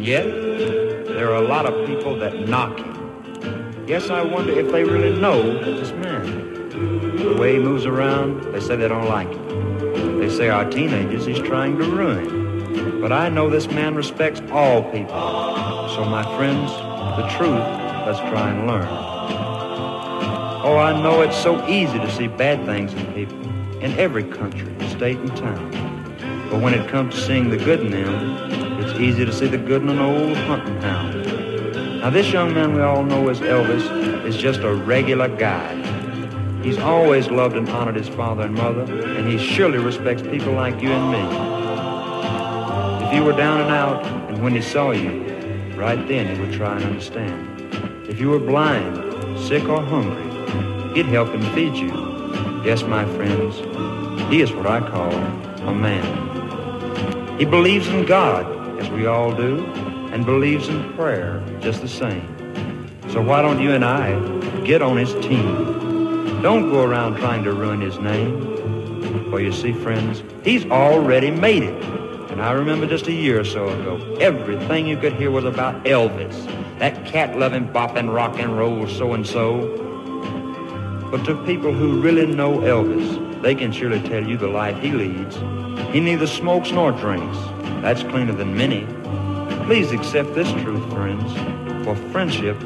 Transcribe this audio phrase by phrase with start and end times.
[0.00, 3.84] And yet, there are a lot of people that knock him.
[3.86, 6.70] Yes, I wonder if they really know this man.
[7.18, 10.18] The way he moves around, they say they don't like him.
[10.18, 13.02] They say our teenagers he's trying to ruin.
[13.02, 15.10] But I know this man respects all people.
[15.90, 16.70] So, my friends,
[17.20, 17.60] the truth,
[18.06, 18.88] let's try and learn.
[20.64, 23.38] Oh, I know it's so easy to see bad things in people
[23.82, 25.70] in every country, state, and town.
[26.50, 28.59] But when it comes to seeing the good in them,
[29.00, 32.00] easy to see the good in an old hunting hound.
[32.00, 35.74] Now, this young man we all know as Elvis is just a regular guy.
[36.62, 40.82] He's always loved and honored his father and mother, and he surely respects people like
[40.82, 43.06] you and me.
[43.06, 45.24] If you were down and out, and when he saw you,
[45.76, 48.06] right then he would try and understand.
[48.06, 51.88] If you were blind, sick, or hungry, he'd help and feed you.
[52.64, 53.56] Yes, my friends,
[54.30, 55.12] he is what I call
[55.68, 57.38] a man.
[57.38, 59.64] He believes in God, as we all do,
[60.12, 62.26] and believes in prayer just the same.
[63.10, 64.18] So why don't you and I
[64.64, 66.40] get on his team?
[66.42, 69.28] Don't go around trying to ruin his name.
[69.30, 71.84] For you see, friends, he's already made it.
[72.30, 75.84] And I remember just a year or so ago, everything you could hear was about
[75.84, 76.46] Elvis.
[76.78, 79.76] That cat-loving, bopping, rock and roll so-and-so.
[81.10, 84.92] But to people who really know Elvis, they can surely tell you the life he
[84.92, 85.36] leads.
[85.92, 87.36] He neither smokes nor drinks.
[87.82, 88.86] That's cleaner than many.
[89.64, 91.32] Please accept this truth, friends,
[91.84, 92.56] for friendship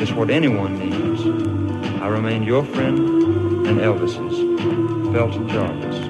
[0.00, 1.22] is what anyone needs.
[2.02, 2.98] I remain your friend
[3.66, 4.38] and Elvis's,
[5.12, 6.07] Felton Jarvis.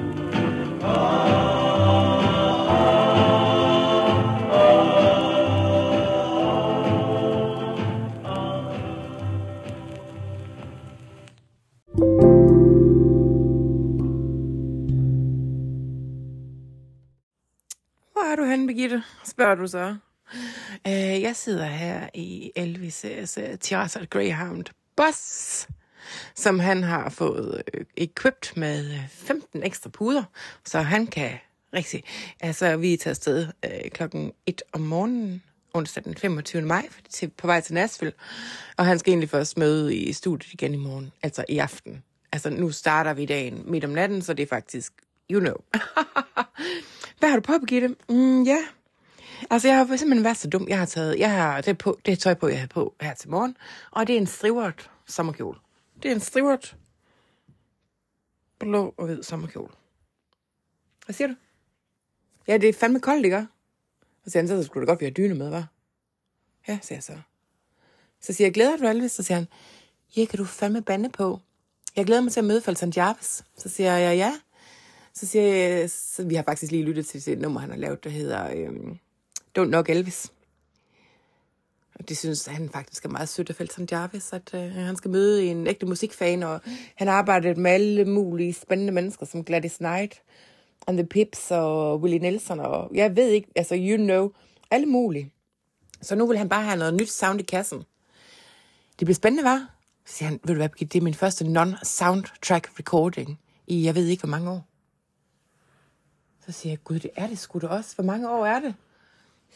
[19.25, 19.97] Spørger du så?
[20.87, 24.65] Uh, jeg sidder her i Elvis' øh, uh, Tirasa Greyhound
[24.97, 25.67] Bus,
[26.35, 30.25] som han har fået øh, equipped med 15 ekstra puder,
[30.65, 31.39] så han kan
[31.75, 32.05] rigtig...
[32.41, 35.43] Altså, vi er taget afsted uh, klokken 1 om morgenen,
[35.75, 36.63] onsdag den 25.
[36.63, 38.13] maj, til, på vej til Nashville,
[38.77, 42.03] og han skal egentlig først møde i studiet igen i morgen, altså i aften.
[42.33, 44.93] Altså, nu starter vi dagen midt om natten, så det er faktisk,
[45.31, 45.57] you know.
[47.19, 47.97] Hvad har du på, Birgitte?
[48.09, 48.59] Mm, ja,
[49.51, 50.69] Altså, jeg har simpelthen været så dum.
[50.69, 53.31] Jeg har taget, jeg har det, på, det tøj på, jeg har på her til
[53.31, 53.57] morgen,
[53.91, 55.59] og det er en strivert sommerkjole.
[56.03, 56.77] Det er en strivert
[58.59, 59.73] blå og hvid sommerkjole.
[61.05, 61.35] Hvad siger du?
[62.49, 63.47] Ja, det er fandme koldt, ikke?
[64.25, 65.65] Og siger han, så skulle det godt vi har dyne med, hva'?
[66.69, 67.19] Ja, siger jeg så.
[68.21, 69.13] Så siger jeg, glæder du Elvis?
[69.13, 69.49] Så siger han,
[70.17, 71.41] ja, kan du fandme bande på?
[71.97, 73.45] Jeg glæder mig til at møde Falsan Jarvis.
[73.57, 74.41] Så siger jeg, ja, ja.
[75.21, 78.05] Så siger jeg, så vi har faktisk lige lyttet til det nummer, han har lavet,
[78.05, 78.99] der hedder øhm,
[79.59, 80.33] Don't Knock Elvis.
[81.95, 85.11] Og det synes han faktisk er meget sødt af Felton Jarvis, at øh, han skal
[85.11, 86.61] møde en ægte musikfan, og
[86.95, 90.23] han har arbejdet med alle mulige spændende mennesker, som Gladys Knight,
[90.87, 94.31] and the Pips og Willie Nelson, og jeg ved ikke, altså you know,
[94.71, 95.33] alle mulige.
[96.03, 97.79] Så nu vil han bare have noget nyt sound i kassen.
[98.99, 99.75] Det bliver spændende, var?
[100.07, 104.07] Så siger han, ved du hvad, det er min første non-soundtrack recording i, jeg ved
[104.07, 104.68] ikke, hvor mange år.
[106.49, 107.95] Så siger jeg, gud, det er det sgu da også.
[107.95, 108.75] Hvor mange år er det?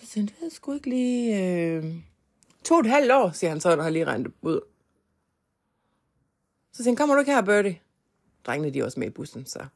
[0.01, 1.45] Så siger han, det er sgu ikke lige...
[1.45, 1.95] Øh...
[2.65, 4.61] To og et halvt år, siger han så, når han lige regnet ud.
[6.73, 7.81] Så siger han, kommer du ikke her, Birdie?
[8.47, 9.67] Drengene, de er også med i bussen, så...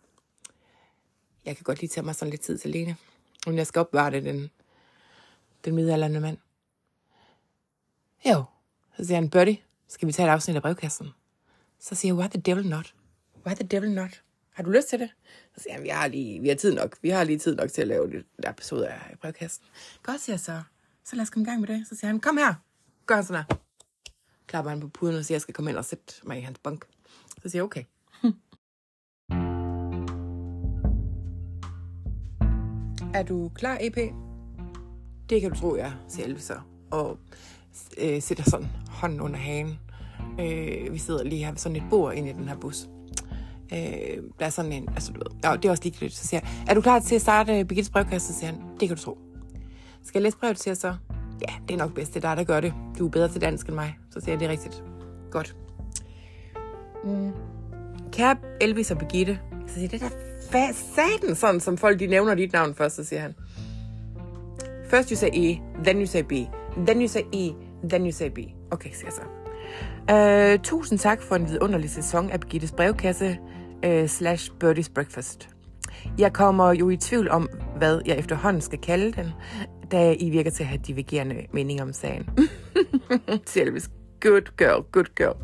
[1.45, 2.97] Jeg kan godt lige tage mig sådan lidt tid til alene.
[3.47, 4.51] Men jeg skal opvare det, den,
[5.65, 6.39] den midalderne mand.
[8.27, 8.45] Jo,
[8.97, 11.09] så siger han, Birdie, skal vi tage et afsnit af brevkassen?
[11.79, 12.95] Så siger jeg, why the devil not?
[13.47, 14.23] Why the devil not?
[14.57, 15.11] Har du lyst til det?
[15.57, 16.97] Så siger han, vi har, lige, vi har tid nok.
[17.03, 19.65] Vi har lige tid nok til at lave det der episode af brevkassen.
[20.03, 20.63] Godt, siger jeg så.
[21.05, 21.87] Så lad os komme i gang med det.
[21.89, 22.55] Så siger han, kom her.
[23.07, 23.57] Gør han sådan her.
[24.47, 26.59] Klapper han på puden og siger, jeg skal komme ind og sætte mig i hans
[26.59, 26.85] bunk.
[27.43, 27.85] Så siger jeg, okay.
[33.19, 33.97] er du klar, EP?
[35.31, 36.61] Det kan du tro, jeg, siger Elvis så.
[36.91, 37.19] Og
[37.99, 39.79] øh, sætter sådan hånden under hagen.
[40.41, 42.89] Øh, vi sidder lige her ved sådan et bord inde i den her bus.
[43.73, 46.15] Øh, der er sådan en, altså du ved, ja, det er også ligegyldigt.
[46.15, 48.33] Så siger jeg, er du klar til at starte øh, Birgittes brevkasse?
[48.33, 49.19] Så siger han, det kan du tro.
[50.05, 50.95] Skal jeg læse brevet, siger jeg så?
[51.49, 52.75] Ja, det er nok bedst, det er dig, der gør det.
[52.99, 53.99] Du er bedre til dansk end mig.
[54.11, 54.85] Så siger jeg, det er rigtigt.
[55.31, 55.57] Godt.
[57.05, 57.33] Mm.
[58.13, 60.09] Kære Elvis og Birgitte, så siger det der
[60.73, 63.35] satan, sådan som folk de nævner dit navn først, så siger han.
[64.91, 66.33] First you say E, then you say B,
[66.87, 67.51] then you say E,
[67.89, 68.39] then you say B.
[68.71, 69.23] Okay, siger jeg så.
[70.13, 73.39] Uh, tusind tak for en vidunderlig sæson af Birgittes brevkasse
[73.87, 75.49] uh, slash Birdies Breakfast.
[76.19, 79.27] Jeg kommer jo i tvivl om, hvad jeg efterhånden skal kalde den,
[79.93, 82.29] da I virker til at have divergerende mening om sagen.
[83.47, 83.91] Selvis,
[84.21, 85.37] good girl, good girl.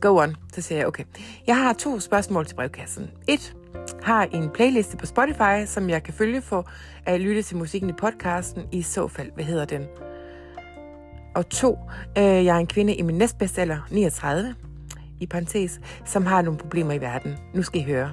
[0.00, 1.04] Go on, så siger jeg, okay.
[1.46, 3.10] Jeg har to spørgsmål til brevkassen.
[3.28, 3.56] Et,
[4.02, 6.70] har en playliste på Spotify, som jeg kan følge for
[7.06, 8.62] at lytte til musikken i podcasten.
[8.72, 9.86] I så fald, hvad hedder den?
[11.34, 11.78] Og to,
[12.18, 14.54] øh, jeg er en kvinde i min næstbedste alder, 39,
[15.22, 17.36] i parentes, som har nogle problemer i verden.
[17.54, 18.12] Nu skal I høre.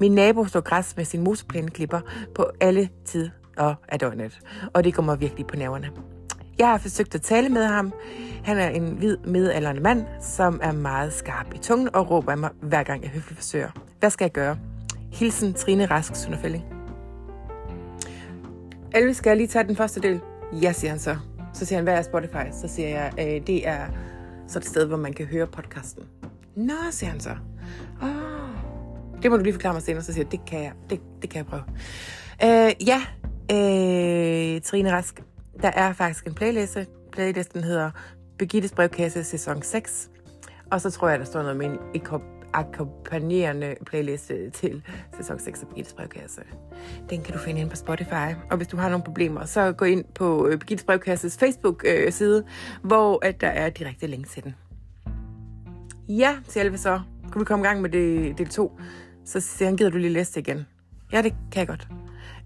[0.00, 2.00] Min nabo står græs med sin motorplæneklipper
[2.34, 3.30] på alle tider
[3.88, 4.40] af døgnet,
[4.72, 5.90] og det går mig virkelig på nerverne.
[6.58, 7.92] Jeg har forsøgt at tale med ham.
[8.44, 12.38] Han er en hvid midaldrende mand, som er meget skarp i tungen og råber af
[12.38, 13.70] mig, hver gang jeg høfligt forsøger.
[14.00, 14.58] Hvad skal jeg gøre?
[15.12, 16.64] Hilsen Trine Rask Sønderfælling.
[18.94, 20.20] Elvis, skal jeg lige tage den første del?
[20.62, 21.16] Ja, siger han så.
[21.54, 22.52] Så siger han, hvad er Spotify?
[22.52, 23.86] Så siger jeg, øh, det er
[24.48, 26.02] så et sted, hvor man kan høre podcasten.
[26.56, 27.36] Nå, siger han så.
[28.02, 28.08] Oh,
[29.22, 30.02] det må du lige forklare mig senere.
[30.02, 31.62] Så siger jeg, det kan jeg, det, det kan jeg prøve.
[32.44, 33.02] Øh, ja,
[33.52, 35.22] øh, Trine Rask,
[35.62, 36.86] der er faktisk en playliste.
[37.12, 37.90] Playlisten hedder
[38.38, 40.10] Begittes brevkasse sæson 6.
[40.70, 41.78] Og så tror jeg, der står noget med en
[42.52, 44.82] akkompagnerende playliste til
[45.16, 46.42] sæson 6 af Birgittes brevkasse.
[47.10, 48.34] Den kan du finde ind på Spotify.
[48.50, 52.88] Og hvis du har nogle problemer, så gå ind på øh, Birgittes brevkasses Facebook-side, øh,
[52.88, 54.54] hvor at der er direkte link til den.
[56.18, 57.00] Ja, siger Alve så.
[57.32, 58.72] Kan vi komme i gang med det, del 2?
[59.24, 60.66] Så siger han, gider du lige læse det igen?
[61.12, 61.88] Ja, det kan jeg godt.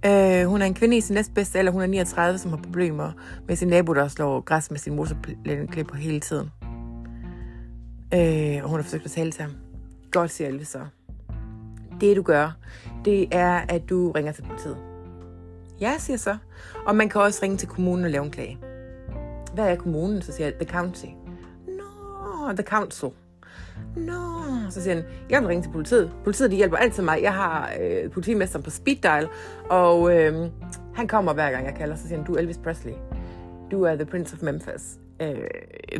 [0.06, 3.12] Øh, hun er en kvinde i sin næstbedste alder, hun er 39, som har problemer
[3.48, 6.50] med sin nabo, der slår græs med sin motorklipper hele tiden.
[8.14, 9.52] Øh, og hun har forsøgt at tale til ham.
[10.10, 10.80] Godt, siger Elvis så.
[12.00, 12.56] Det du gør,
[13.04, 14.76] det er, at du ringer til politiet.
[15.80, 16.36] Ja, siger så.
[16.86, 18.58] Og man kan også ringe til kommunen og lave en klage.
[19.54, 20.22] Hvad er kommunen?
[20.22, 21.06] Så siger jeg, the county.
[21.66, 23.08] No, the council.
[23.96, 26.10] Nå, så siger han, jeg vil ringe til politiet.
[26.24, 27.22] Politiet, de hjælper altid mig.
[27.22, 29.28] Jeg har øh, politimesteren på speed dial,
[29.70, 30.50] og øh,
[30.94, 31.96] han kommer hver gang, jeg kalder.
[31.96, 32.92] Så siger han, du er Elvis Presley.
[33.70, 34.98] Du er the Prince of Memphis.
[35.22, 35.36] Øh,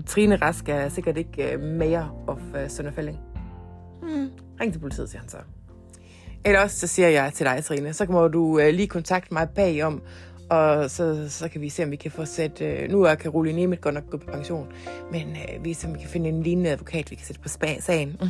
[0.07, 3.19] Trine Rask er sikkert ikke øh, mayor of øh, Sønderfælling.
[4.03, 4.31] Hmm,
[4.61, 5.37] ring til politiet, siger han så.
[6.45, 9.49] Eller også så siger jeg til dig, Trine, så må du øh, lige kontakte mig
[9.55, 10.03] bagom,
[10.51, 12.61] og så, så kan vi se, om vi kan få sat...
[12.61, 14.73] Uh, nu er Caroline Nemeth godt nok gået på pension,
[15.13, 17.49] men uh, vi så, om vi kan finde en lignende advokat, vi kan sætte på
[17.49, 18.21] spa sagen.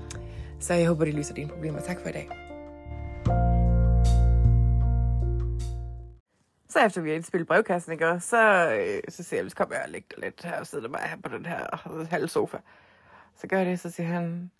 [0.60, 1.80] så jeg håber, det løser dine problemer.
[1.80, 2.28] Tak for i dag.
[6.68, 9.84] Så efter vi har spillet brevkassen, ikke, så, øh, så siger jeg, så kommer jeg
[9.84, 12.58] og lægger lidt her og sidder bare her på den her halve sofa.
[13.36, 14.50] Så gør jeg det, så siger han,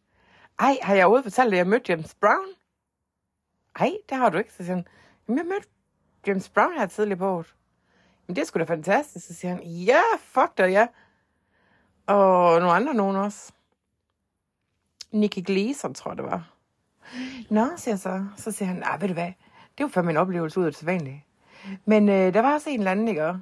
[0.59, 2.49] ej, har jeg overhovedet fortalt at jeg mødte James Brown?
[3.81, 4.53] Ej, det har du ikke.
[4.53, 4.87] Så siger han,
[5.29, 5.69] jamen, jeg mødte
[6.27, 7.55] James Brown her tidligere på året.
[8.27, 9.27] Men det er sgu da fantastisk.
[9.27, 10.87] Så siger han, ja, fuck dig, ja.
[12.07, 13.53] Og nogle andre nogen også.
[15.11, 16.53] Nicky Gleason, tror jeg, det var.
[17.51, 18.27] Nå, siger jeg så.
[18.37, 19.33] Så siger han, nej, ved du hvad,
[19.79, 21.25] det var for min oplevelse ud af det sædvanlige.
[21.85, 23.35] Men øh, der var også en eller anden, ikke,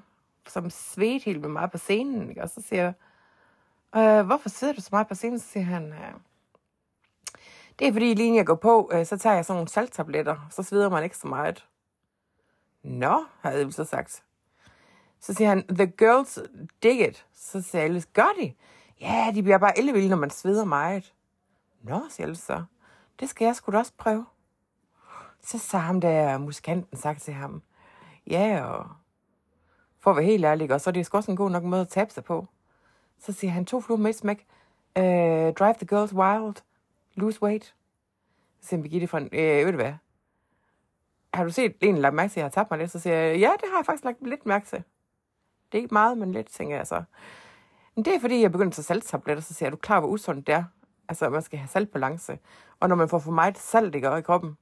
[0.48, 2.28] som svedte helt med mig på scenen.
[2.28, 2.42] Ikke?
[2.42, 2.92] Og så siger jeg,
[3.96, 5.38] øh, hvorfor sidder du så meget på scenen?
[5.38, 6.12] Så siger han, øh,
[7.78, 10.62] det er fordi, lige jeg går på, øh, så tager jeg sådan nogle salttabletter, så
[10.62, 11.66] sveder man ikke så meget.
[12.84, 14.24] Nå, havde jeg så sagt.
[15.20, 16.38] Så siger han, the girls
[16.82, 17.26] dig it.
[17.32, 18.52] Så siger Alice, gør de?
[19.00, 21.14] Ja, de bliver bare ellevilde, når man sveder meget.
[21.82, 22.64] Nå, siger Alice så.
[23.20, 24.26] Det skal jeg sgu da også prøve.
[25.42, 27.62] Så sagde ham der musikanten sagt til ham,
[28.26, 28.86] ja, og
[30.00, 31.80] for at være helt ærlig, og så er det sgu også en god nok måde
[31.80, 32.46] at tabe sig på.
[33.18, 34.46] Så siger han, to fluer med smæk,
[34.98, 35.02] uh,
[35.52, 36.54] drive the girls wild,
[37.14, 37.74] lose weight.
[38.60, 39.92] Så siger Birgitte fra, øh, ved du hvad,
[41.34, 42.90] har du set en lagt mærke til, at jeg har tabt mig lidt?
[42.90, 44.82] Så siger jeg, ja, det har jeg faktisk lagt lidt mærke til.
[45.72, 47.02] Det er ikke meget, men lidt, tænker jeg så.
[47.94, 50.00] Men det er fordi, jeg begyndte at tage salttabletter, så siger jeg, er du klar,
[50.00, 50.64] hvor usundt det er?
[51.08, 52.38] Altså, man skal have saltbalance.
[52.80, 54.56] Og når man får for meget salt ikke, i kroppen,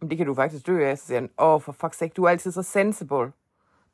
[0.00, 0.98] men det kan du faktisk dø af.
[0.98, 3.32] Så siger han, åh, oh, for fuck's sake, du er altid så sensible.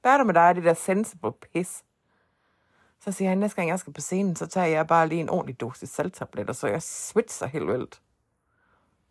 [0.03, 1.85] Hvad er der med dig, det der sensible pis?
[3.01, 5.29] Så siger han, næste gang jeg skal på scenen, så tager jeg bare lige en
[5.29, 8.01] ordentlig dosis salttabletter, så jeg switcher helt vildt.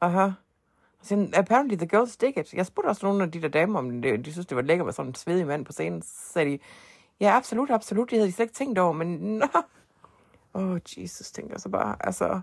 [0.02, 0.30] Aha.
[1.06, 2.54] Sådan, apparently the girls dig it.
[2.54, 4.86] Jeg spurgte også nogle af de der damer, om det, de synes, det var lækkert
[4.86, 6.02] med sådan en svedig mand på scenen.
[6.02, 6.60] Så sagde de,
[7.20, 8.10] ja, absolut, absolut.
[8.10, 9.48] Det havde de slet ikke tænkt over, men nå.
[10.54, 11.96] Åh, oh, Jesus, tænker jeg så bare.
[12.00, 12.42] Altså,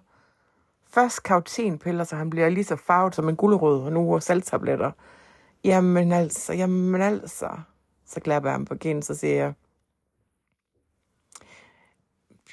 [0.89, 4.93] først kautinpiller, så han bliver lige så farvet som en gulerod, og nu salttabletter.
[5.65, 7.51] Jamen altså, jamen altså.
[8.07, 9.55] Så klapper jeg ham på kinden, så siger jeg,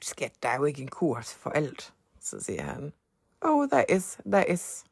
[0.02, 1.94] skat, der er jo ikke en kurs for alt.
[2.22, 2.94] Så siger han,
[3.42, 4.86] oh, there is, there is.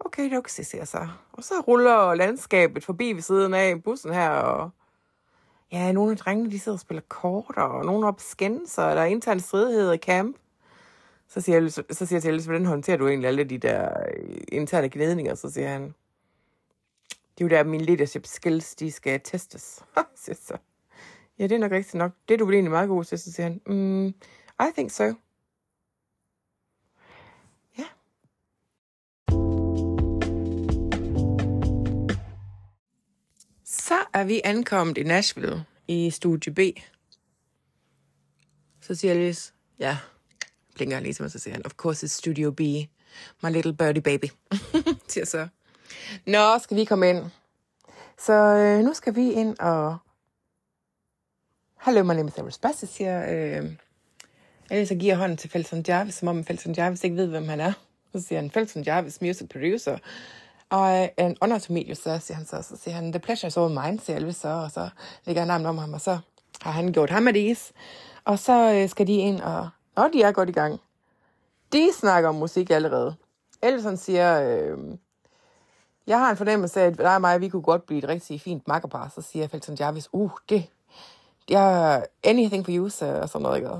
[0.00, 0.98] Okay, det er okay, siger så.
[0.98, 1.08] Altså.
[1.32, 4.70] Og så ruller landskabet forbi ved siden af bussen her, og
[5.72, 9.02] ja, nogle af drengene, de sidder og spiller kort, og nogle op skænser, og der
[9.02, 10.36] er interne stridigheder i camp.
[11.28, 13.88] Så siger jeg, så siger jeg til Alice, hvordan håndterer du egentlig alle de der
[14.16, 15.34] øh, interne gnidninger?
[15.34, 15.82] Så siger han,
[17.38, 19.84] Det er jo der, mine leadership skills, de skal testes.
[20.24, 20.56] siger så.
[21.38, 22.12] Ja, det er nok rigtigt nok.
[22.28, 23.60] Det er du vel egentlig meget god til, så siger han.
[23.66, 24.06] Mm,
[24.60, 25.12] I think so.
[33.90, 36.58] Så er vi ankommet i Nashville i studie B.
[38.80, 39.96] Så siger Alice, ja,
[40.74, 42.60] blinker ligesom, og så siger han, of course it's Studio B,
[43.42, 44.24] my little birdie baby,
[45.08, 45.48] siger så.
[46.26, 47.24] Nå, skal vi komme ind?
[48.18, 49.96] Så øh, nu skal vi ind og...
[51.76, 53.72] Hallo, my name is Iris Bass, siger øh,
[54.70, 57.72] Alice giver hånden til Felton Jarvis, som om Felton Jarvis ikke ved, hvem han er.
[58.12, 59.98] Så siger han, Felton Jarvis, music producer.
[60.70, 62.62] Og øh, en honor to meet you, sir, siger han så.
[62.62, 64.48] Så siger han, the pleasure is all mine, siger Elvis så.
[64.48, 64.88] Og så
[65.24, 66.18] lægger han navnet om ham, og så
[66.62, 67.72] har han gjort ham at is.
[68.24, 70.80] Og så øh, skal de ind, og og de er godt i gang.
[71.72, 73.14] De snakker om musik allerede.
[73.62, 74.78] Elvis siger, øh,
[76.06, 78.40] jeg har en fornemmelse af, at dig og mig, vi kunne godt blive et rigtig
[78.40, 79.12] fint makkerpar.
[79.14, 80.64] Så siger Felton Jarvis, uh, det,
[81.48, 83.70] det er anything for you, sir, og sådan noget, ikke?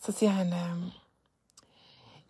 [0.00, 0.92] Så siger han, øh,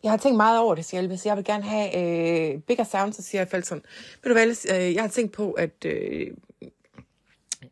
[0.03, 1.27] jeg har tænkt meget over det, siger Elvis.
[1.27, 3.83] Jeg vil gerne have øh, bigger sound, så siger Felton.
[4.23, 6.27] Ved du hvad, Alice, øh, jeg har tænkt på, at øh,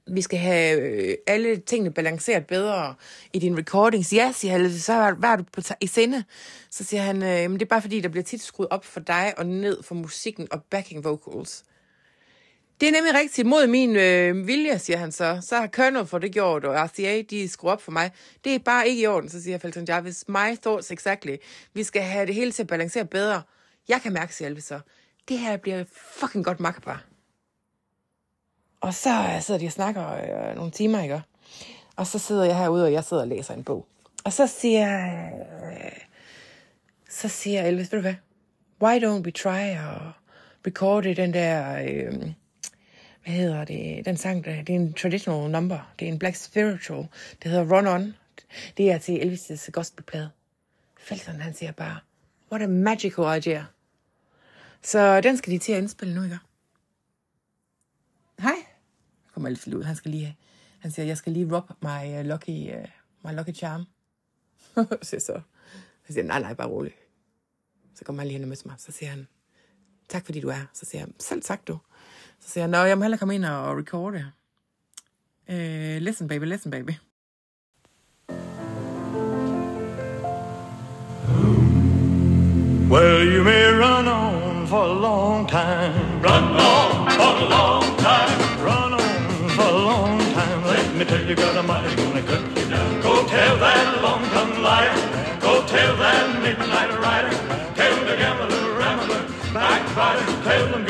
[0.07, 2.95] vi skal have øh, alle tingene balanceret bedre
[3.33, 4.13] i dine recordings.
[4.13, 6.25] Ja, siger han, så hvad er du på i sinde?
[6.71, 9.01] Så siger han, øh, men det er bare fordi, der bliver tit skruet op for
[9.01, 11.65] dig og ned for musikken og backing vocals.
[12.81, 15.39] Det er nemlig rigtigt mod min øh, vilje, siger han så.
[15.41, 18.11] Så har Colonel for det gjort, og RCA, de skruer op for mig.
[18.45, 20.25] Det er bare ikke i orden, så siger Felton Jarvis.
[20.29, 21.37] My thoughts exactly.
[21.75, 23.43] Vi skal have det hele til at balancere bedre.
[23.89, 24.81] Jeg kan mærke, siger Elvis så.
[25.29, 27.05] Det her bliver fucking godt makkerpar.
[28.81, 31.23] Og så øh, sidder de og snakker øh, nogle timer, ikke?
[31.97, 33.87] Og så sidder jeg herude, og jeg sidder og læser en bog.
[34.25, 35.17] Og så siger,
[35.67, 36.01] øh,
[37.11, 38.15] så siger Elvis, ved du hvad?
[38.83, 40.01] Why don't we try at
[40.67, 42.33] record den der, øh,
[43.27, 45.95] hvad hedder det, den sang, der, det er en traditional number.
[45.99, 47.07] Det er en black spiritual.
[47.43, 48.15] Det hedder Run On.
[48.77, 50.31] Det er til Elvis' gospelplade.
[50.99, 52.01] Felton, han siger bare,
[52.53, 53.65] what a magical idea.
[54.83, 56.39] Så den skal de til at indspille nu, ikke?
[58.39, 58.55] Hej.
[59.35, 59.83] Kommer altid ud.
[59.83, 60.37] Han skal lige,
[60.79, 62.85] han siger, jeg skal lige rub my øh, lucky, uh,
[63.25, 63.85] my lucky charm.
[65.03, 65.41] så, så.
[66.07, 66.93] Så siger nej, nej, bare rolig.
[67.95, 68.75] Så kommer han lige hen og møder mig.
[68.79, 69.27] Så siger han,
[70.09, 70.67] tak fordi du er.
[70.73, 71.79] Så siger jeg, selv tak du.
[72.41, 74.33] Så siger han, nå, jeg må hellere komme ind og recorde.
[75.49, 76.93] Uh, listen baby, listen baby.
[82.89, 86.23] Well, you may run on for a long time.
[86.23, 88.39] Run on for a long time.
[88.65, 90.61] Run on for a long time.
[90.65, 93.01] Let me tell you, God Almighty's gonna cut you down.
[93.03, 94.95] Go tell that long-tongued liar.
[95.41, 97.35] Go tell that midnight rider.
[97.75, 100.27] Tell the gambler, rambler, backbiter.
[100.45, 100.85] Tell them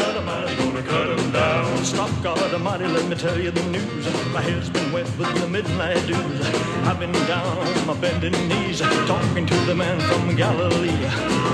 [1.87, 4.05] Stop, God Almighty, let me tell you the news.
[4.35, 6.47] My head's been wet with the midnight dews.
[6.85, 10.90] I've been down on my bending knees, talking to the man from Galilee.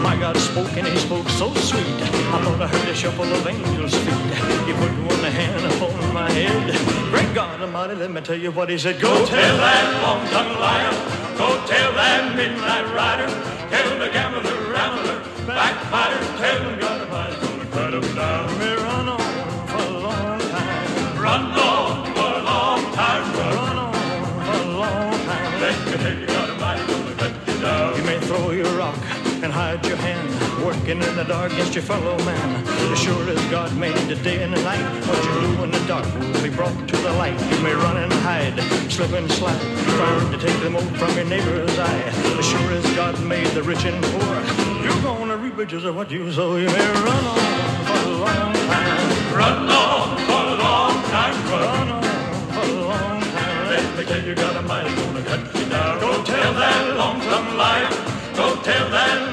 [0.02, 1.84] My God spoke and he spoke so sweet.
[1.84, 4.32] I thought I heard a shuffle of angels' feet.
[4.66, 6.80] He put one hand upon my head.
[7.10, 8.98] Great God Almighty, let me tell you what he said.
[9.02, 10.92] Go tell that long-tongued liar.
[11.36, 13.28] Go tell that midnight rider.
[13.68, 16.20] Tell the gambler, rambler, backbiter.
[16.38, 17.01] Tell them God
[29.52, 32.64] and hide your hand, working in the dark against your fellow man.
[32.92, 35.85] As sure as God made the day and the night, what you do in the
[35.87, 37.38] dark will be brought to the light.
[37.50, 38.59] You may run and hide,
[38.90, 39.61] slip and slide,
[39.97, 42.02] trying to take the mote from your neighbor's eye.
[42.38, 44.35] As sure as God made the rich and poor,
[44.85, 46.56] you're gonna reap riches of what you sow.
[46.56, 51.88] You may run on for a long time, run on for a long time, run
[51.88, 52.02] on
[52.54, 53.68] for a long time.
[53.68, 56.00] Let me tell you, God Almighty's gonna cut you down.
[56.00, 58.21] Go tell that long-tongued liar.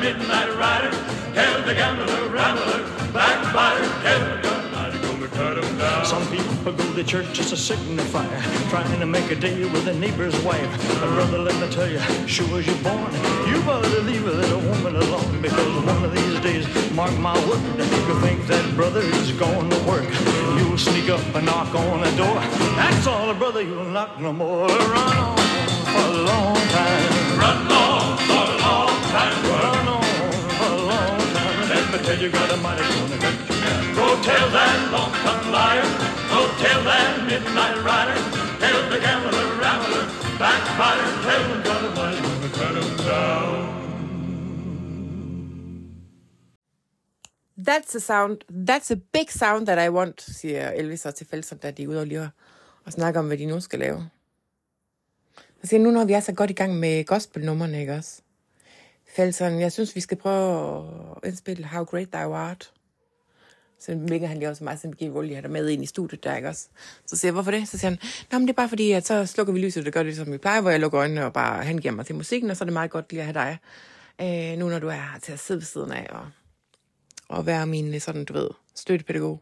[0.10, 0.92] Go tell that midnight rider.
[1.34, 3.86] Tell the gambler, rambler, backbiter.
[4.02, 6.06] Tell the God gonna cut him down.
[6.06, 8.26] Some people go to church just to signify,
[8.70, 10.70] trying to make a deal with a neighbor's wife.
[11.00, 13.14] But brother, let me tell you, sure as you're born,
[13.48, 17.60] you better leave a little woman alone because one of these days, mark my word,
[17.80, 20.10] and you think that brother is going to work.
[20.58, 22.40] You'll sneak up and knock on the door.
[22.76, 24.68] That's all, brother, you'll knock no more.
[24.68, 27.40] Run on for a long time.
[27.40, 29.44] Run on for a long time.
[29.44, 29.99] Run on a
[31.92, 33.82] But tell you, got a mighty gonna cut you down.
[34.00, 35.88] Go tell that long-tongued liar.
[36.34, 38.18] Go tell that midnight rider.
[38.62, 40.04] Tell the gambler, rambler,
[40.42, 41.10] backbiter.
[41.26, 43.80] Tell them a mighty gonna cut him down.
[47.66, 51.58] That's a sound, that's a big sound that I want, siger Elvis og til Felsen,
[51.58, 52.30] da de er ude og lige
[52.86, 54.10] og snakker om, hvad de nu skal lave.
[55.62, 58.22] Så siger nu når vi er så godt i gang med gospelnummerne, ikke også?
[59.16, 60.88] Felsen, jeg synes, vi skal prøve
[61.24, 62.72] at indspille How Great Thou Art.
[63.80, 66.36] Så vinker han lige også mig, så giver Woolley der med ind i studiet der,
[66.36, 66.68] ikke også?
[67.06, 67.68] Så siger jeg, hvorfor det?
[67.68, 68.00] Så siger han,
[68.32, 70.32] Nå, men det er bare fordi, at så slukker vi lyset, det gør det, som
[70.32, 72.66] vi plejer, hvor jeg lukker øjnene og bare hengiver mig til musikken, og så er
[72.66, 73.58] det meget godt lige at have dig,
[74.22, 76.28] øh, nu når du er her til at sidde ved siden af og,
[77.28, 79.42] og være min, øh, sådan, du ved, støttepædagog.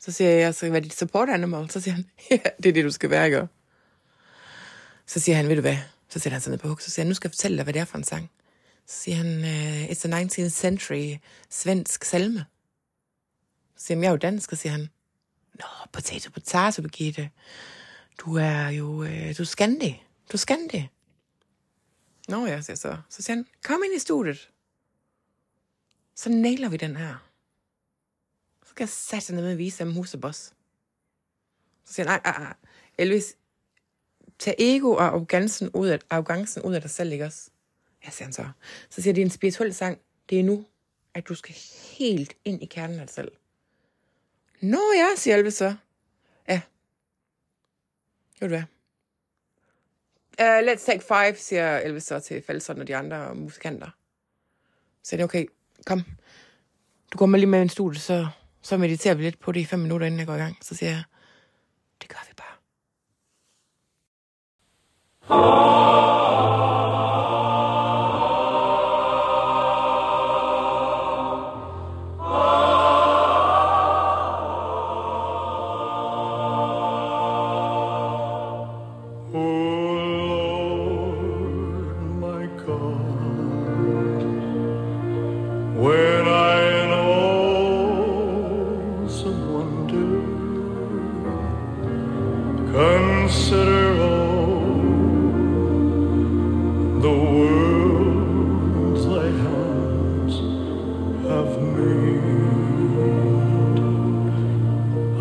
[0.00, 1.70] Så siger jeg, jeg skal være dit support animal.
[1.70, 3.48] Så siger han, ja, det er det, du skal være, ikke?
[5.06, 5.76] Så siger han, ved du hvad?
[6.08, 7.64] Så sætter han sig ned på huk, så siger han, nu skal jeg fortælle dig,
[7.64, 8.30] hvad det er for en sang.
[8.86, 11.16] Så siger han, øh, it's a 19th century
[11.50, 12.44] svensk salme.
[13.76, 14.88] Så siger han, jeg er jo dansk, og siger han,
[15.54, 17.30] Nå, potato, potato, Birgitte.
[18.18, 20.02] Du er jo, øh, du er skandi.
[20.32, 20.88] Du er skandi.
[22.28, 22.96] Nå ja, siger så.
[23.08, 24.50] Så siger han, kom ind i studiet.
[26.14, 27.30] Så nailer vi den her.
[28.64, 30.52] Så skal jeg sætte ned med at vise ham huseboss.
[31.84, 32.54] Så siger han, nej, nej.
[32.98, 33.36] Elvis,
[34.38, 37.50] tag ego og arrogancen ud af, arrogancen ud af dig selv, ikke også?
[38.06, 38.48] Ja, siger han så.
[38.90, 39.98] Så siger det er en spirituel sang.
[40.30, 40.66] Det er nu,
[41.14, 41.54] at du skal
[41.98, 43.32] helt ind i kernen af dig selv.
[44.60, 45.74] Nå ja, siger Elvis så.
[46.48, 46.60] Ja.
[48.40, 48.62] Ved du hvad?
[50.40, 53.90] Uh, let's take five, siger Elvis så til Falson og de andre musikanter.
[55.02, 55.46] Så er det okay,
[55.86, 56.02] kom.
[57.12, 58.28] Du går med lige med en studie, så,
[58.62, 60.56] så mediterer vi lidt på det i fem minutter, inden jeg går i gang.
[60.62, 61.02] Så siger jeg,
[62.02, 62.56] det gør vi bare.
[66.10, 66.15] Oh.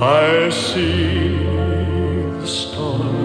[0.02, 1.38] I see
[2.40, 3.25] the stars.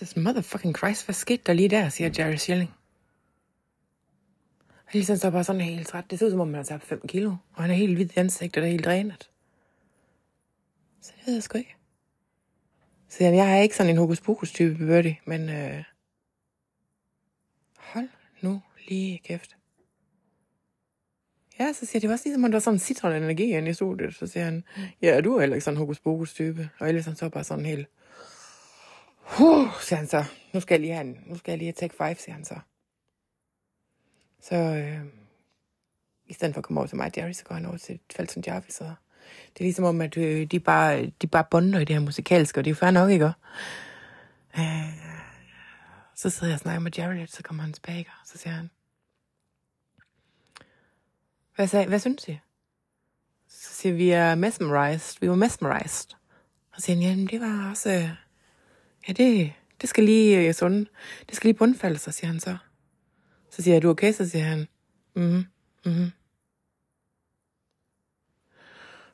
[0.00, 2.70] Jesus motherfucking Christ, hvad skete der lige der, siger Jerry Schilling.
[4.88, 6.10] Hilsen så bare sådan helt træt.
[6.10, 7.30] Det ser ud som om, han har tabt 5 kilo.
[7.52, 9.30] Og han er helt hvid i ansigtet og helt drænet.
[11.00, 11.76] Så det ved jeg sgu ikke.
[13.08, 15.84] Så jamen, jeg er ikke sådan en hokus pokus type Birdie, men øh,
[17.76, 18.08] hold
[18.40, 19.56] nu lige kæft.
[21.58, 23.74] Ja, så siger det var også ligesom, at der var sådan en citron-energi inde i
[23.74, 24.14] studiet.
[24.14, 24.64] Så siger han,
[25.02, 26.70] ja, du er heller ikke sådan en hokus pokus type.
[26.78, 27.88] Og ellers han så bare sådan helt,
[29.26, 30.24] huh, siger han så.
[30.52, 32.44] Nu skal jeg lige have en, nu skal jeg lige have take five, siger han
[32.44, 32.58] så.
[34.40, 35.00] Så øh,
[36.26, 38.00] i stedet for at komme over til mig og Jerry, så går han over til
[38.16, 38.74] Falsen Jarvis.
[38.74, 38.84] Så
[39.54, 42.60] det er ligesom om, at øh, de, bare, de bare bonder i det her musikalske,
[42.60, 43.32] og det er jo fair nok, ikke?
[44.58, 44.96] Øh,
[46.14, 48.54] så sidder jeg og snakker med Jerry lidt, så kommer han tilbage, og så siger
[48.54, 48.70] han,
[51.56, 52.38] hvad, sagde, hvad synes I?
[53.48, 55.20] Så siger vi, vi er mesmerized.
[55.20, 56.14] Vi var mesmerized.
[56.72, 57.90] Og så siger han, jamen det var også...
[57.90, 58.25] Øh,
[59.08, 60.86] Ja, det, det skal lige øh, sunde.
[61.28, 62.56] det skal lige bundfalde sig, siger han så.
[63.50, 64.12] Så siger jeg, du okay?
[64.12, 64.68] Så siger han,
[65.14, 65.44] mhm,
[65.84, 66.10] mhm.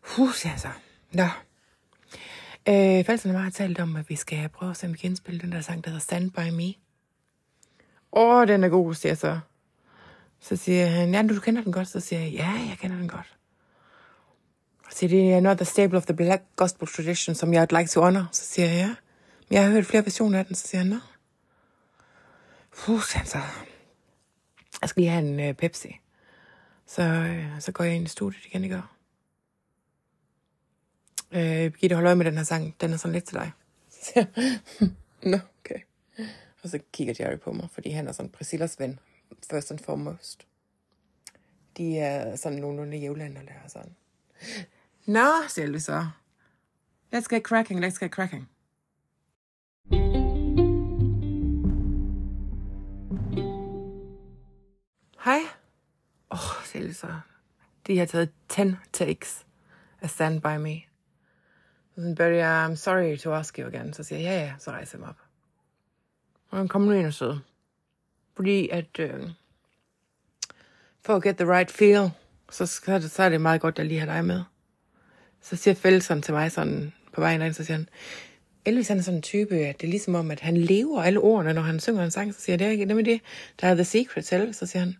[0.03, 0.69] Huh, siger han så.
[1.13, 1.29] Nå.
[2.69, 5.41] Øh, Falserne har talt om, at vi skal prøve at se, om vi kan indspille
[5.41, 6.75] den der sang, der hedder Stand By Me.
[8.13, 9.41] Åh, oh, den er god, siger jeg så.
[10.41, 11.89] Så siger han, ja, du kender den godt.
[11.89, 13.37] Så siger jeg, ja, jeg kender den godt.
[14.91, 17.91] Så siger det er another staple of the black gospel tradition, som jeg would like
[17.91, 18.25] to honor.
[18.33, 18.95] Så siger jeg, ja.
[19.53, 20.99] Men jeg har hørt flere versioner af den, så siger han, nå.
[22.77, 23.39] Puh, så.
[24.81, 26.01] Jeg skal lige have en øh, Pepsi.
[26.87, 28.97] Så, øh, så går jeg ind i studiet igen i går.
[31.33, 32.75] Øh, Birgitte, hold øje med den her sang.
[32.81, 33.53] Den er sådan lidt til dig.
[33.91, 34.27] Så
[35.31, 35.81] Nå, okay.
[36.63, 38.99] Og så kigger Jerry på mig, fordi han er sådan Priscillas ven,
[39.51, 40.47] first and foremost.
[41.77, 43.95] De er sådan nogenlunde jævlandere der sådan.
[45.07, 46.07] Nå, siger vi så.
[47.15, 48.49] Let's get cracking, let's get cracking.
[57.03, 57.15] Så.
[57.87, 58.61] De har taget 10
[58.93, 59.47] takes
[60.01, 60.81] af Stand By Me.
[61.95, 63.93] Så sådan, Barry, I'm sorry to ask you again.
[63.93, 65.21] Så siger jeg, ja, ja, så rejser jeg mig op.
[66.51, 67.39] Og han kommer nu ind og sidder.
[68.37, 69.31] Fordi at, øh,
[71.05, 72.11] for at get the right feel,
[72.51, 74.43] så, så, er det, så er det meget godt, at jeg lige har dig med.
[75.41, 77.89] Så siger Fællesson til mig sådan på vejen ind, så siger han,
[78.65, 81.21] Elvis han er sådan en type, at det er ligesom om, at han lever alle
[81.21, 83.21] ordene, når han synger en sang, så siger jeg, det er ikke nemlig det,
[83.61, 84.97] der er The Secret til, så siger han,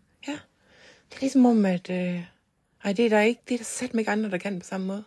[1.13, 2.25] det er ligesom om, at, øh,
[2.85, 4.87] ej, det er der ikke, det er der sæt ikke andre, der kan på samme
[4.87, 5.05] måde.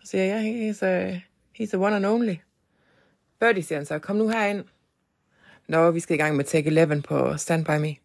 [0.00, 1.20] Så siger jeg, ja, he's, a,
[1.58, 2.34] he's the one and only.
[3.40, 4.64] Birdie, siger han så, kom nu herind.
[5.68, 7.88] Nå, vi skal i gang med Take 11 på Stand By Me.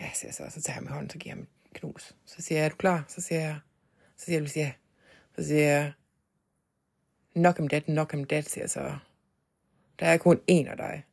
[0.00, 2.14] ja, siger jeg så, så tager jeg med hånden, så giver jeg ham et knus.
[2.24, 3.04] Så siger jeg, er du klar?
[3.08, 3.58] Så siger jeg,
[4.16, 4.72] så siger jeg, ja.
[5.36, 5.92] Så siger jeg,
[7.34, 8.96] knock him dead, knock him dead, siger jeg så.
[10.00, 11.04] Der er kun én af dig.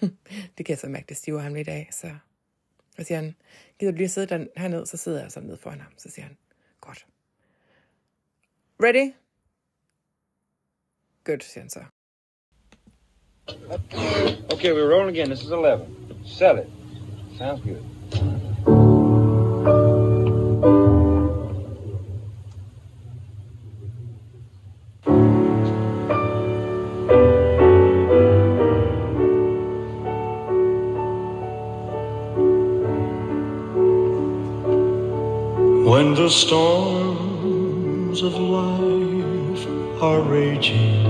[0.58, 2.10] det kan jeg så mærke, det stiver ham lidt af, så...
[3.00, 3.34] Så siger han,
[3.78, 4.86] gider du lige at sidde der, hernede?
[4.86, 5.92] Så sidder jeg så nede foran ham.
[5.96, 6.36] Så siger han,
[6.80, 7.06] godt.
[8.82, 9.12] Ready?
[11.24, 11.84] Good, siger han så.
[14.52, 15.30] Okay, we're rolling again.
[15.30, 15.86] This is 11.
[16.26, 16.66] Sell it.
[17.38, 17.99] Sounds good.
[36.30, 39.66] The storms of life
[40.00, 41.02] are raging,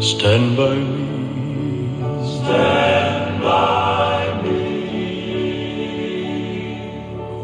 [0.00, 2.00] stand by me.
[2.38, 4.60] Stand by me.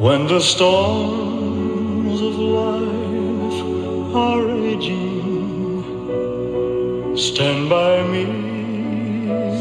[0.01, 3.61] When the storms of life
[4.17, 5.85] are raging,
[7.17, 8.25] stand by me.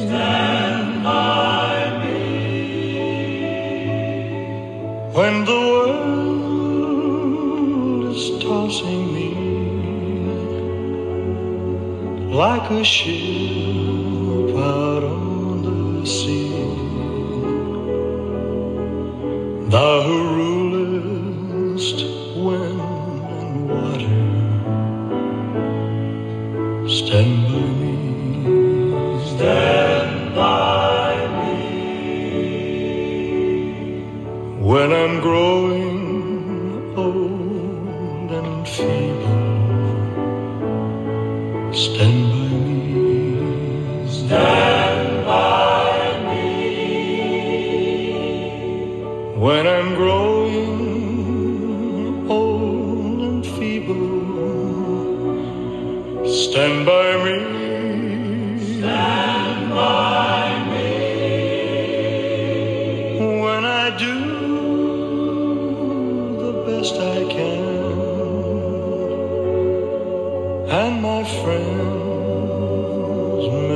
[0.07, 2.21] Stand by me.
[5.13, 5.70] When the
[8.51, 9.29] tossing me
[12.41, 16.51] like a ship out on the sea,
[19.69, 20.01] thou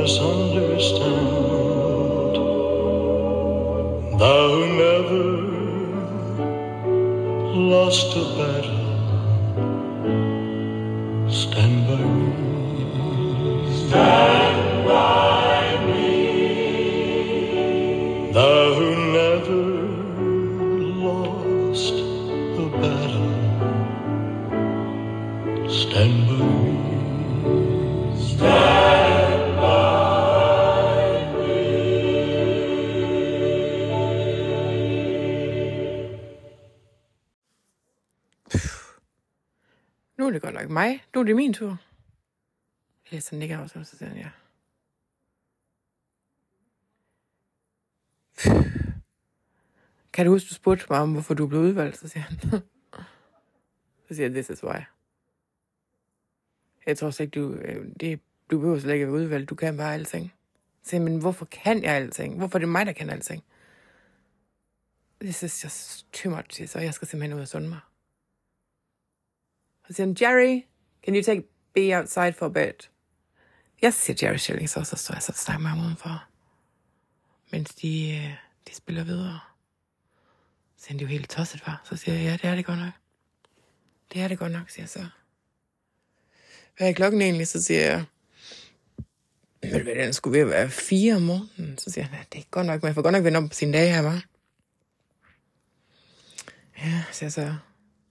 [0.06, 1.26] understand.
[4.20, 4.50] Thou
[4.84, 5.26] never
[7.56, 8.85] lost a battle.
[41.16, 41.78] Nu er det min tur.
[43.12, 44.30] Ja, så nikker jeg også, så siger han, ja.
[50.14, 51.98] Kan du huske, du spurgte mig om, hvorfor du blev udvalgt?
[51.98, 52.40] Så siger han.
[54.08, 54.80] så siger han, this is why.
[56.86, 58.20] Jeg tror slet ikke, du, øh, det,
[58.52, 59.50] du behøver slet ikke at være udvalgt.
[59.50, 60.34] Du kan bare alting.
[60.84, 62.38] Så siger men hvorfor kan jeg alting?
[62.38, 63.44] Hvorfor er det mig, der kan alting?
[65.22, 67.80] This is just too much, så jeg skal simpelthen ud og sunde mig.
[69.88, 70.62] Så siger han, Jerry,
[71.06, 72.90] can you take B outside for a bit?
[73.82, 76.24] Jeg siger Jerry Schilling, så, så står jeg så og snakker med ham udenfor.
[77.52, 78.34] Mens de, øh,
[78.68, 79.40] de spiller videre.
[80.78, 81.82] Så er det jo helt tosset, var.
[81.84, 82.94] Så siger jeg, ja, det er det godt nok.
[84.14, 85.06] Det er det godt nok, siger jeg så.
[86.78, 87.48] Hvad er klokken egentlig?
[87.48, 88.06] Så siger jeg,
[89.62, 91.78] ved du hvad, den skulle ved at være fire om morgenen.
[91.78, 93.50] Så siger han, ja, det er godt nok, men jeg får godt nok vende om
[93.50, 94.26] på sine dage her, var.
[96.78, 97.56] Ja, så, så,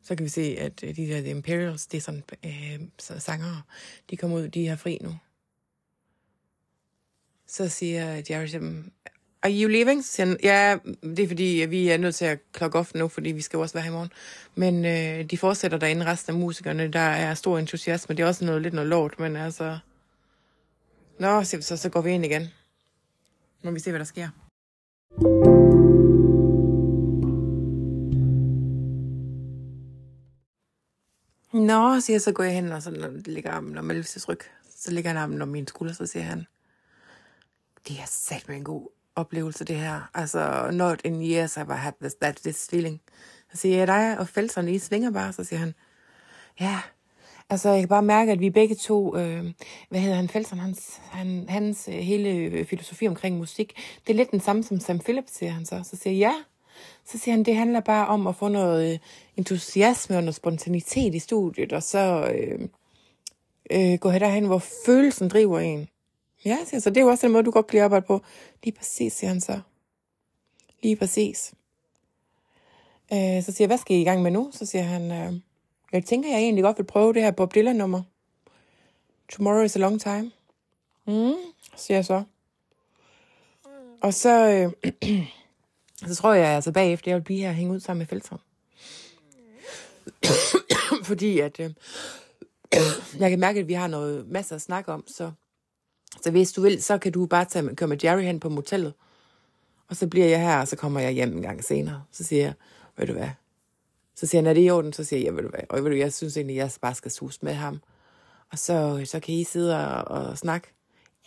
[0.05, 3.19] så kan vi se, at øh, de der The Imperials, det er sådan øh, så
[3.19, 3.63] sangere,
[4.11, 5.17] de kommer ud, de har fri nu.
[7.47, 8.93] Så siger Jerry til dem,
[9.43, 10.05] are you leaving?
[10.05, 13.09] Så siger han, ja, det er fordi, vi er nødt til at klokke off nu,
[13.09, 14.11] fordi vi skal jo også være her i morgen.
[14.55, 18.17] Men øh, de fortsætter derinde, resten af musikerne, der er stor entusiasme.
[18.17, 19.79] Det er også noget, lidt noget lort, men altså...
[21.19, 22.49] Nå, så, så, så går vi ind igen.
[23.63, 24.29] Må vi se, hvad der sker.
[31.65, 34.41] Nå, siger jeg, så går jeg hen, og så ligger armen om Elvis' ryg.
[34.77, 36.47] Så ligger han armen om min skulder, så siger han,
[37.89, 40.11] det er sat med en god oplevelse, det her.
[40.15, 43.01] Altså, not in years have I had this, that, this feeling.
[43.53, 45.75] Så siger jeg, dig og Felsen I svinger bare, så siger han,
[46.61, 46.81] ja,
[47.51, 49.45] altså jeg kan bare mærke, at vi begge to, øh,
[49.89, 54.17] hvad hedder han, Felsen, hans, han, hans øh, hele øh, filosofi omkring musik, det er
[54.17, 55.83] lidt den samme som Sam Phillips, siger han så.
[55.91, 56.35] Så siger jeg, ja,
[57.07, 58.99] så siger han, det handler bare om at få noget øh,
[59.37, 62.69] entusiasme og noget spontanitet i studiet, og så øh,
[63.71, 65.89] øh, gå derhen, hvor følelsen driver en.
[66.45, 68.07] Ja, siger han, så det er jo også den måde, du godt kan lide arbejde
[68.07, 68.21] på.
[68.63, 69.61] Lige præcis, siger han så.
[70.83, 71.55] Lige præcis.
[73.13, 74.51] Øh, så siger jeg, hvad skal I i gang med nu?
[74.53, 75.41] Så siger han, øh,
[75.93, 78.03] jeg tænker, jeg egentlig godt vil prøve det her Bob Dylan-nummer.
[79.33, 80.31] Tomorrow is a long time.
[81.07, 81.35] Mm,
[81.77, 82.23] siger jeg så.
[84.01, 84.93] Og så, øh,
[86.07, 88.41] så tror jeg altså bagefter, jeg vil blive her og hænge ud sammen med Feltram.
[91.11, 91.71] Fordi at øh,
[93.21, 95.31] jeg kan mærke, at vi har noget masser at snakke om, så,
[96.23, 98.95] så hvis du vil, så kan du bare tage, køre med Jerry hen på motellet.
[99.89, 102.03] Og så bliver jeg her, og så kommer jeg hjem en gang senere.
[102.13, 102.55] Så siger jeg,
[102.97, 103.29] ved du hvad?
[104.15, 104.93] Så siger han, er det i orden?
[104.93, 105.61] Så siger jeg, ja, ved du hvad?
[105.69, 107.81] Og ved du, jeg synes egentlig, at jeg bare skal sus med ham.
[108.53, 110.69] Og så, så kan I sidde og, og snakke.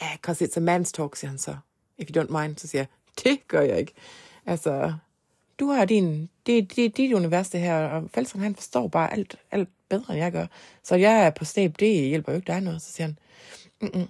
[0.01, 1.57] Ja, yeah, cause it's a man's talk, siger han så.
[1.97, 2.87] If you don't mind, så siger jeg,
[3.23, 3.93] det gør jeg ikke.
[4.47, 4.93] Altså,
[5.59, 9.35] du har din, det, det, dit univers det her, og Fælseren, han forstår bare alt,
[9.51, 10.45] alt bedre, end jeg gør.
[10.83, 12.81] Så jeg er på stab, det hjælper jo ikke dig noget.
[12.81, 13.17] Så siger han,
[13.81, 14.07] Mm-mm.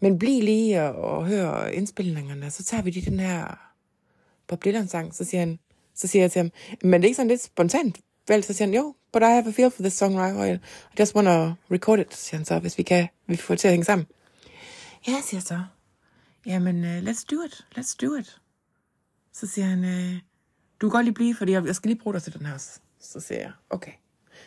[0.00, 3.58] men bliv lige og, og hør indspilningerne, så tager vi lige den her
[4.46, 5.14] Bob Dylan-sang.
[5.14, 5.58] Så siger han,
[5.94, 6.50] så siger jeg til ham,
[6.82, 8.44] men det er ikke sådan lidt spontant vel?
[8.44, 10.60] Så siger han, jo, but I have a feel for this song, right?
[10.92, 13.68] I just want to record it, siger han så, hvis vi kan, vi får til
[13.68, 14.06] at hænge sammen.
[15.08, 15.62] Ja, siger jeg så.
[16.46, 18.40] Jamen, uh, let's do it, let's do it.
[19.36, 20.20] Så siger han, øh,
[20.80, 22.58] du kan godt lige blive, fordi jeg, jeg skal lige bruge dig til den her.
[23.00, 23.92] Så siger jeg, okay.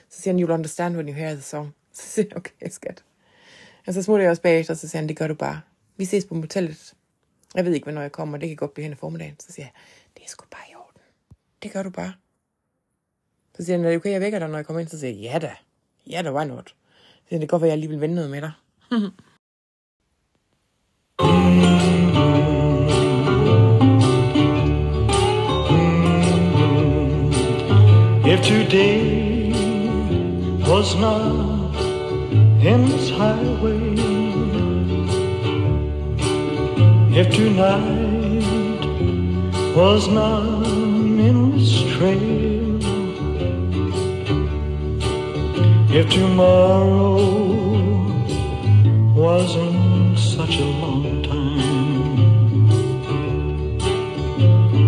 [0.10, 1.76] Så siger han, you'll understand when you hear the song.
[1.94, 3.04] Så siger jeg, okay, skat.
[3.88, 5.62] Og så smutter jeg også bagefter, så siger han, det gør du bare.
[5.98, 6.94] Vi ses på motellet.
[7.56, 9.36] Jeg ved ikke, hvornår jeg kommer, det kan godt blive hen i formiddagen.
[9.40, 9.72] Så siger jeg,
[10.18, 11.02] det er sgu bare i orden.
[11.64, 12.14] Det gør du bare.
[13.58, 14.90] Så siger han, er det okay, jeg vækker dig, når jeg kommer ind?
[14.90, 15.56] Så siger jeg, ja da.
[16.08, 16.70] Ja da, why not?
[16.70, 16.74] Så
[17.28, 18.52] siger han, det kan godt være, jeg lige vil vende noget med dig.
[28.44, 29.52] today
[30.68, 31.76] was not
[32.64, 33.96] endless highway,
[37.20, 38.86] if tonight
[39.76, 42.80] was not an endless trail,
[45.92, 47.18] if tomorrow
[49.16, 52.18] wasn't such a long time,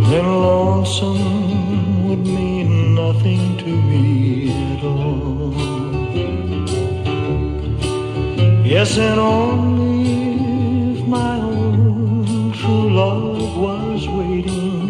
[0.09, 2.70] then lonesome would mean
[3.21, 5.53] nothing to me at all.
[8.65, 14.81] Yes, and only if my own true love was waiting.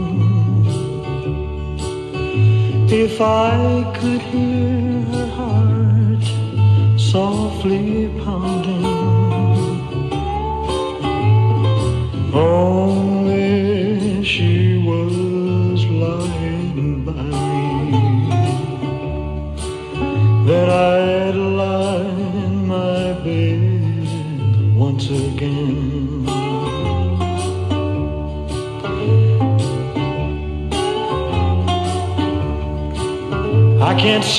[2.90, 8.81] If I could hear her heart softly pounding.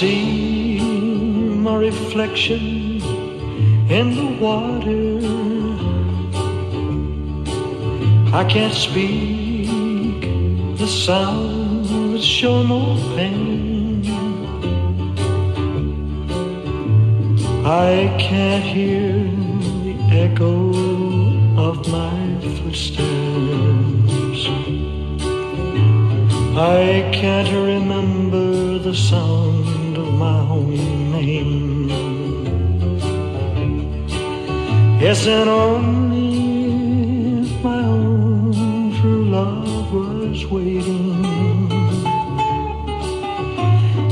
[0.03, 0.81] See
[1.67, 2.65] my reflection
[3.99, 5.11] in the water.
[8.41, 10.21] I can't speak
[10.81, 12.83] the sounds show no
[13.15, 14.03] pain.
[17.65, 17.93] I
[18.27, 19.13] can't hear
[19.87, 20.57] the echo
[21.69, 22.19] of my
[22.57, 24.43] footsteps.
[26.59, 29.62] I can't remember the sound
[35.05, 41.25] Yes, and only if my own true love was waiting.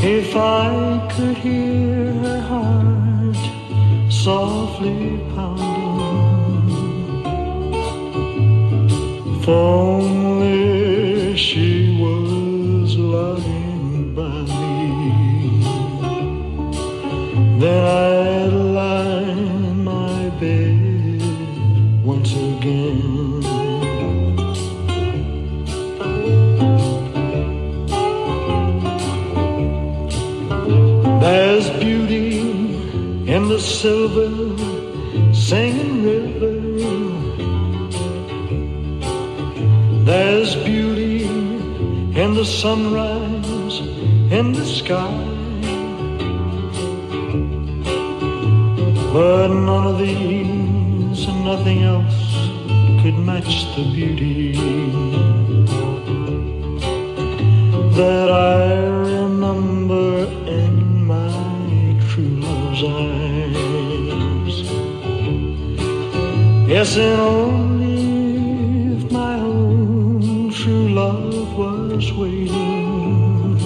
[0.02, 3.40] If I could hear her heart
[4.12, 6.00] softly pounding,
[9.46, 11.69] only she
[17.60, 21.20] then I'd lie in my bed
[22.02, 23.40] once again.
[31.20, 32.38] There's beauty
[33.34, 34.30] in the silver
[35.34, 36.56] singing river.
[40.04, 41.24] There's beauty
[42.22, 43.80] in the sunrise
[44.30, 45.19] in the sky.
[49.12, 52.30] But none of these and nothing else
[53.02, 54.52] could match the beauty
[57.96, 64.56] that I remember in my true love's eyes.
[66.70, 73.58] Yes, and only if my own true love was waiting.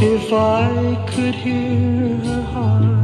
[0.00, 2.97] If I could hear her heart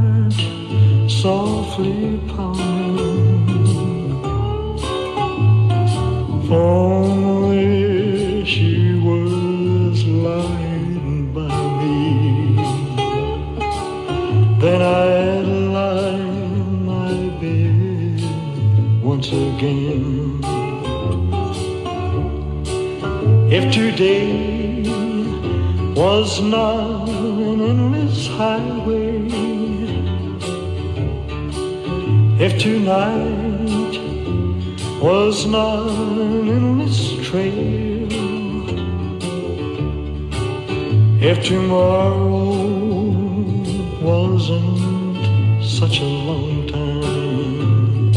[23.95, 24.83] Today
[25.95, 29.23] was not an endless highway,
[32.45, 33.95] if tonight
[35.01, 38.09] was not an endless trail.
[41.21, 42.51] If tomorrow
[44.01, 48.11] wasn't such a long time,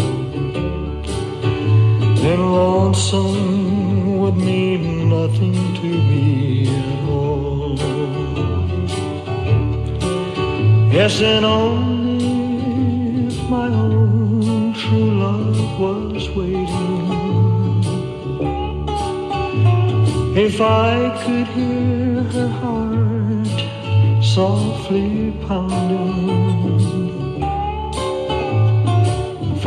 [2.17, 3.58] then lonesome
[5.21, 7.77] nothing to me at all.
[10.99, 17.07] Yes, and only if my own true love was waiting.
[20.47, 23.61] If I could hear her heart
[24.35, 25.11] softly
[25.47, 26.29] pounding,
[29.57, 29.67] if